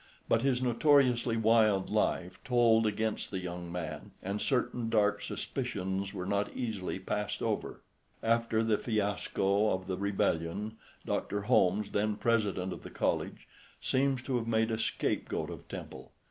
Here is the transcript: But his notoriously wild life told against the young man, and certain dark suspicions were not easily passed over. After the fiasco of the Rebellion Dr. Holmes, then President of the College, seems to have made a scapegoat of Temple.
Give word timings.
But 0.27 0.41
his 0.41 0.63
notoriously 0.63 1.37
wild 1.37 1.91
life 1.91 2.39
told 2.43 2.87
against 2.87 3.29
the 3.29 3.37
young 3.37 3.71
man, 3.71 4.09
and 4.23 4.41
certain 4.41 4.89
dark 4.89 5.21
suspicions 5.21 6.11
were 6.11 6.25
not 6.25 6.51
easily 6.57 6.97
passed 6.97 7.39
over. 7.43 7.81
After 8.23 8.63
the 8.63 8.79
fiasco 8.79 9.69
of 9.69 9.85
the 9.85 9.97
Rebellion 9.97 10.77
Dr. 11.05 11.41
Holmes, 11.43 11.91
then 11.91 12.15
President 12.15 12.73
of 12.73 12.81
the 12.81 12.89
College, 12.89 13.47
seems 13.79 14.23
to 14.23 14.37
have 14.37 14.47
made 14.47 14.71
a 14.71 14.79
scapegoat 14.79 15.51
of 15.51 15.67
Temple. 15.67 16.11